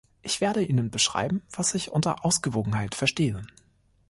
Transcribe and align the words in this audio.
Ich 0.23 0.41
werde 0.41 0.63
Ihnen 0.63 0.89
beschreiben, 0.89 1.43
was 1.51 1.75
ich 1.75 1.91
unter 1.91 2.25
Ausgewogenheit 2.25 2.95
verstehe. 2.95 3.43